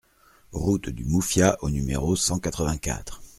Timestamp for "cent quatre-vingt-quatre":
2.15-3.21